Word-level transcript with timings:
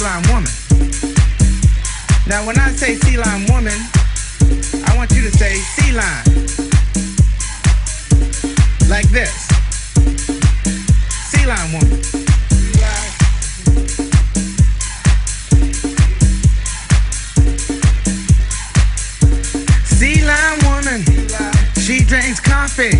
Lion 0.00 0.22
Woman. 0.28 0.50
Now, 2.26 2.46
when 2.46 2.58
I 2.58 2.70
say 2.72 2.94
Sea 2.96 3.16
Lion 3.16 3.46
Woman, 3.50 3.78
I 4.86 4.96
want 4.96 5.10
you 5.12 5.22
to 5.22 5.30
say 5.30 5.54
Sea 5.54 5.92
Lion. 5.92 6.24
Like 8.88 9.08
this. 9.08 9.48
Sea 11.30 11.46
Lion 11.46 11.72
Woman. 11.72 12.02
Sea 19.84 20.22
Lion 20.22 20.58
Woman. 20.68 21.02
She 21.76 22.04
drinks 22.04 22.40
coffee. 22.40 22.92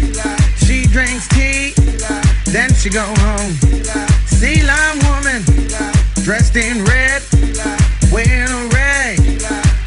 She 0.65 0.87
drinks 0.87 1.29
tea. 1.29 1.75
Then 2.47 2.73
she 2.75 2.89
go 2.91 3.05
home. 3.05 3.53
Sea 4.27 4.63
Lion 4.63 4.99
Woman. 5.05 5.18
Dressed 6.29 6.57
in 6.57 6.85
red. 6.85 7.23
Wearing 8.13 8.53
a 8.53 8.69
rag 8.69 9.19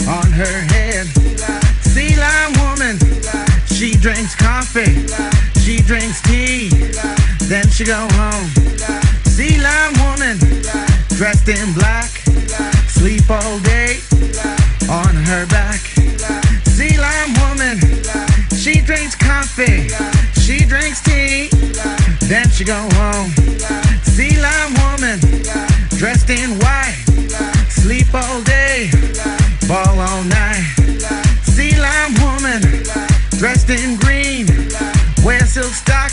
on 0.09 0.31
her 0.31 0.61
head. 0.73 1.05
Sea 1.85 2.15
Lion 2.17 2.53
Woman. 2.57 2.97
She 3.67 3.93
drinks 3.93 4.33
coffee. 4.33 5.05
She 5.59 5.83
drinks 5.83 6.19
tea. 6.23 6.69
Then 7.45 7.69
she 7.69 7.83
go 7.85 8.07
home. 8.13 8.49
Sea 9.25 9.61
Lion 9.61 9.93
Woman. 10.01 10.39
Dressed 11.09 11.47
in 11.47 11.73
black. 11.73 12.09
Sleep 12.89 13.29
all 13.29 13.59
day 13.59 13.99
on 14.89 15.13
her 15.13 15.45
back. 15.45 15.81
Sea 16.65 16.97
Lion 16.97 17.35
Woman. 17.45 17.77
She 18.57 18.81
drinks 18.81 19.13
coffee. 19.13 19.89
She 20.41 20.65
drinks 20.65 21.03
tea. 21.03 21.49
Then 22.25 22.49
she 22.49 22.63
go 22.63 22.89
home. 22.93 23.50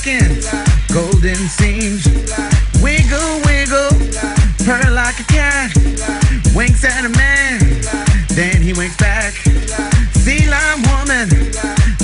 Stockings. 0.08 0.48
Golden 0.92 1.36
seams. 1.36 2.06
Wiggle, 2.82 3.40
wiggle. 3.44 3.90
Purr 4.64 4.90
like 4.90 5.20
a 5.20 5.24
cat. 5.24 5.72
Winks 6.54 6.84
at 6.84 7.04
a 7.04 7.08
man. 7.08 7.58
Then 8.28 8.62
he 8.62 8.72
winks 8.72 8.96
back. 8.96 9.34
Sea 10.14 10.48
Lion 10.48 10.82
Woman. 10.90 11.28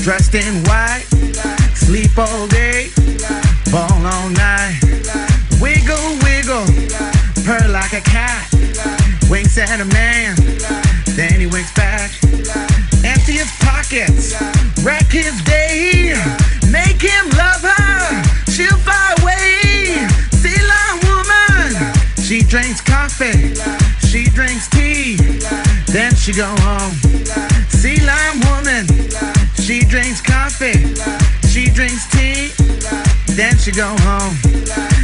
Dressed 0.02 0.34
in 0.34 0.62
white. 0.64 1.04
Sleep 1.74 2.16
all 2.18 2.46
day. 2.48 2.90
Ball 3.70 4.06
all 4.06 4.28
night. 4.30 4.80
Wiggle, 5.60 6.18
wiggle. 6.22 6.66
Purr 7.44 7.68
like 7.68 7.92
a 7.92 8.00
cat. 8.00 8.48
Winks 9.30 9.58
at 9.58 9.80
a 9.80 9.84
man. 9.86 10.43
She 26.24 26.32
go 26.32 26.56
home. 26.60 26.94
Sea 27.68 28.00
lion 28.00 28.40
woman. 28.48 28.86
She 29.60 29.80
drinks 29.80 30.22
coffee. 30.22 30.72
She 31.46 31.68
drinks 31.68 32.08
tea. 32.08 32.48
Then 33.36 33.58
she 33.58 33.70
go 33.72 33.94
home. 34.08 34.34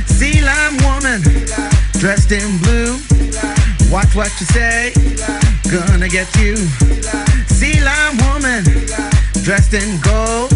Sea 0.07 0.41
lion 0.41 0.79
woman. 0.81 1.21
Dressed 2.01 2.33
in 2.33 2.57
blue. 2.65 2.97
Watch 3.93 4.17
what 4.17 4.33
you 4.41 4.47
say. 4.47 4.95
Gonna 5.69 6.09
get 6.09 6.35
you. 6.37 6.57
Sea 7.53 7.79
lion 7.85 8.17
woman. 8.25 8.65
Dressed 9.45 9.75
in 9.75 10.01
gold. 10.01 10.49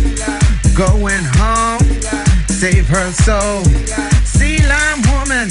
Going 0.74 1.24
home. 1.36 1.84
Save 2.48 2.88
her 2.88 3.12
soul. 3.12 3.64
Sea 4.24 4.64
lion 4.66 5.02
woman. 5.12 5.48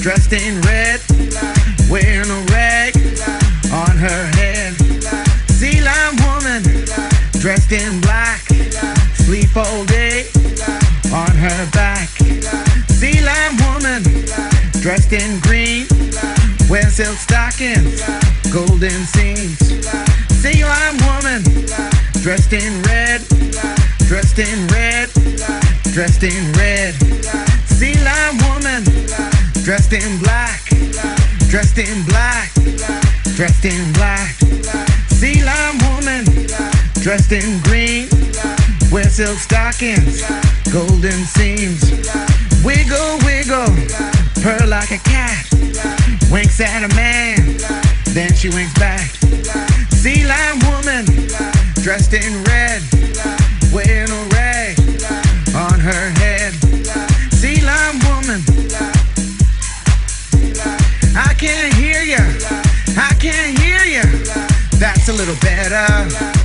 Dressed 0.00 0.32
in 0.32 0.60
red. 0.60 1.00
Wearing 1.90 2.30
a 2.30 2.47
her 3.98 4.26
head. 4.36 4.74
Lion 5.60 6.14
woman. 6.22 6.62
Dressed 7.40 7.72
in 7.72 8.00
black. 8.00 8.40
Sleep 9.14 9.56
all 9.56 9.84
day 9.86 10.26
on 11.12 11.34
her 11.34 11.70
back. 11.72 12.08
Lion 13.00 13.56
woman. 13.66 14.02
Dressed 14.80 15.12
in 15.12 15.40
green. 15.40 15.86
Wear 16.70 16.88
silk 16.90 17.16
stockings. 17.16 18.02
Golden 18.52 19.00
seams. 19.14 19.58
Sea 20.40 20.64
lion 20.64 20.96
woman. 21.08 21.42
Dressed 22.22 22.52
in 22.52 22.82
red. 22.82 23.20
Dressed 24.06 24.38
in 24.38 24.66
red. 24.68 25.10
Dressed 25.92 26.22
in 26.22 26.52
red. 26.52 26.94
Lion 27.80 28.36
woman. 28.46 28.84
Dressed 29.64 29.92
in 29.92 30.18
black. 30.18 30.62
Dressed 31.50 31.78
in 31.78 32.04
black. 32.04 32.97
Dressed 33.38 33.66
in 33.66 33.92
black. 33.92 34.34
Sea 35.10 35.44
lion 35.44 35.78
woman. 35.86 36.24
Dressed 36.94 37.30
in 37.30 37.60
green. 37.62 38.08
Wear 38.90 39.08
silk 39.08 39.38
stockings. 39.38 40.24
Golden 40.72 41.22
seams. 41.22 41.80
Wiggle, 42.64 43.18
wiggle. 43.22 43.70
Purr 44.42 44.66
like 44.66 44.90
a 44.90 44.98
cat. 45.06 45.46
Winks 46.32 46.60
at 46.60 46.82
a 46.82 46.92
man. 46.96 47.58
Then 48.06 48.34
she 48.34 48.48
winks 48.48 48.74
back. 48.74 49.08
Sea 49.94 50.26
lion 50.26 50.58
woman. 50.66 51.04
Dressed 51.76 52.14
in 52.14 52.42
red. 52.42 52.82
Wearing 53.72 54.10
a 54.10 54.28
rag 54.34 54.80
on 55.54 55.78
her 55.78 56.17
a 65.08 65.12
little 65.12 65.36
better. 65.36 66.37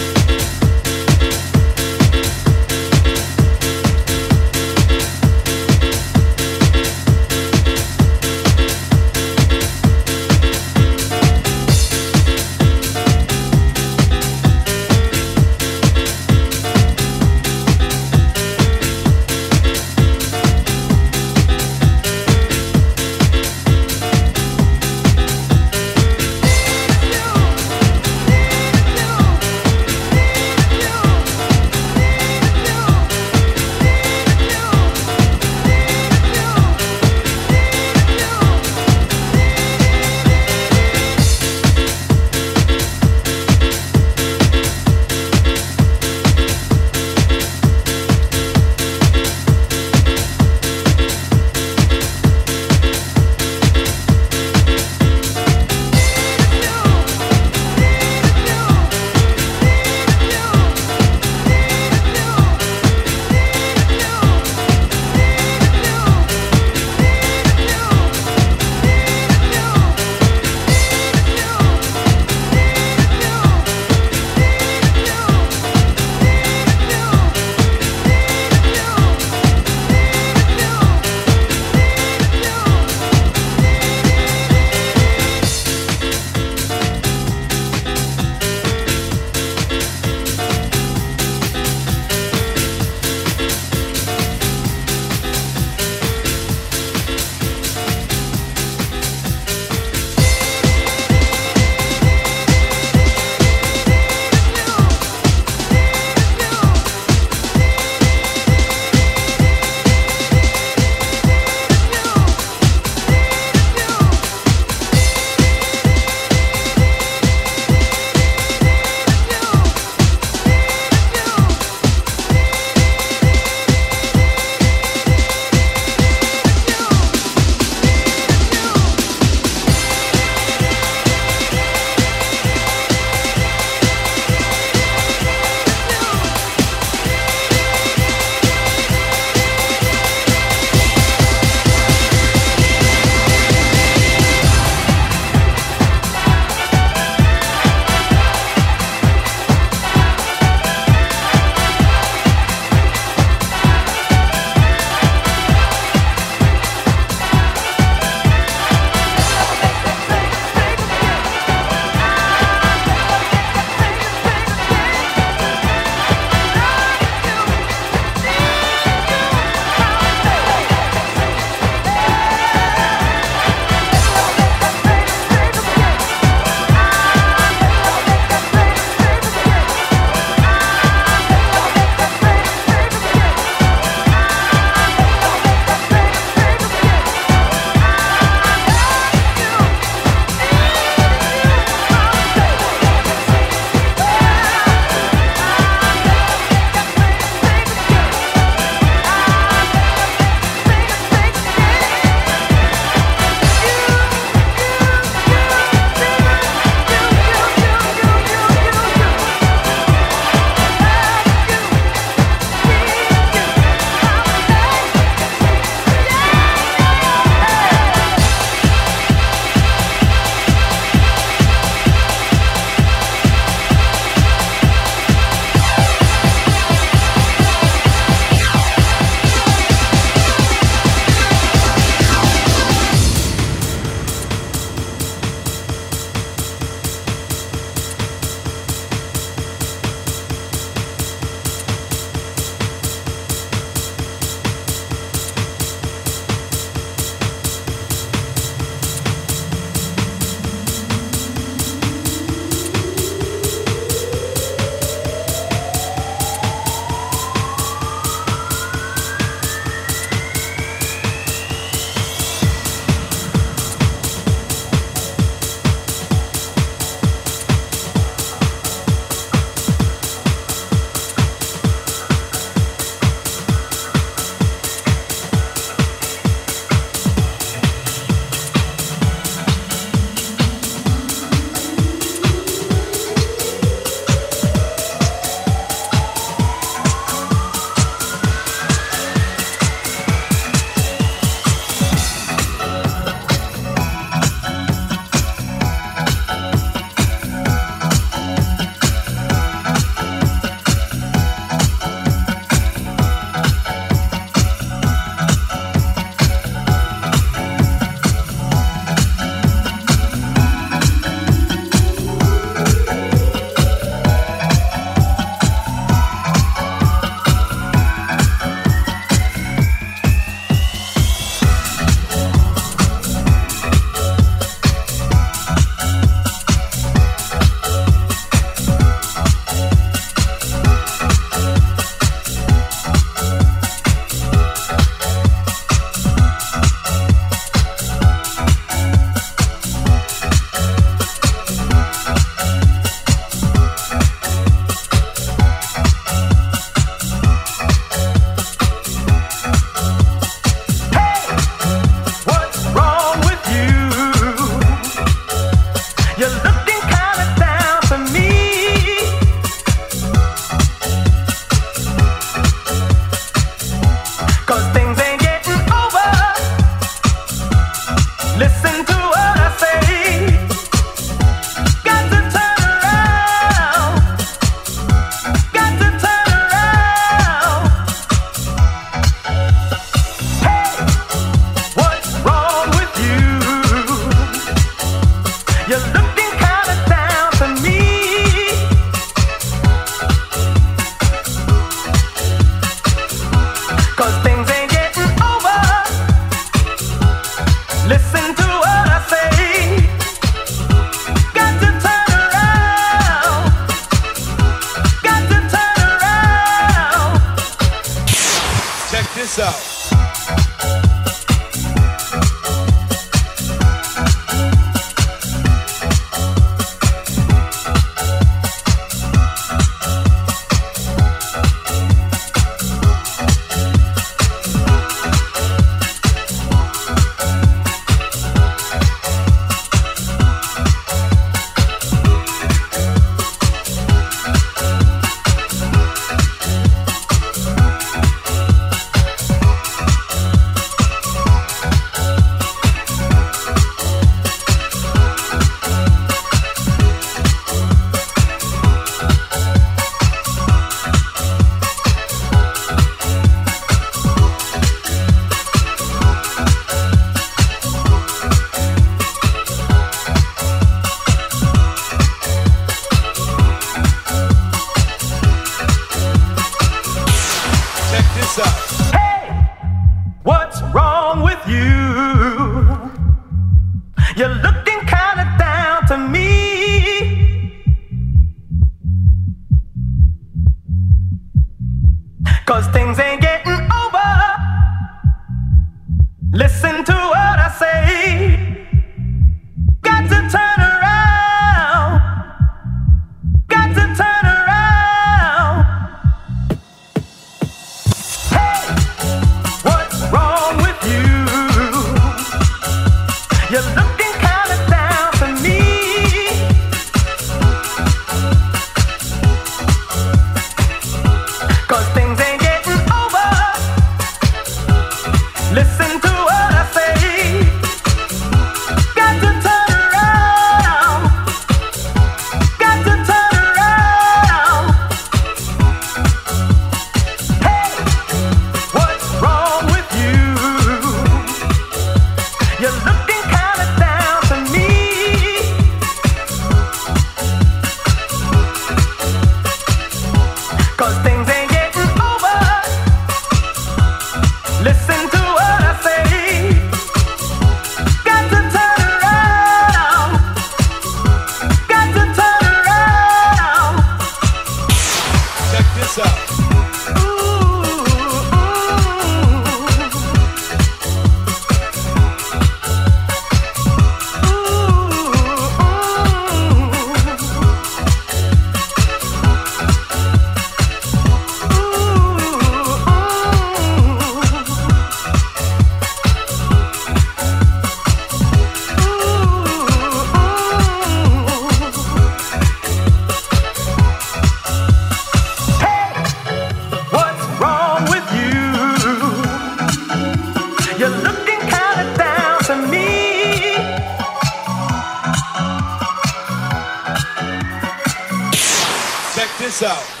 out. 599.62 600.00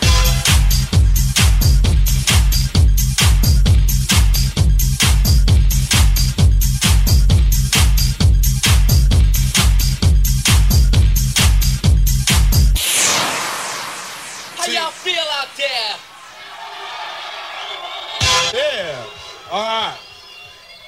All 19.50 19.62
right. 19.62 19.98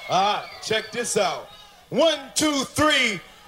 All 0.08 0.34
right. 0.34 0.48
Check 0.62 0.92
this 0.92 1.16
out. 1.16 1.48
One, 1.90 2.18
two, 2.34 2.62
three 2.64 3.20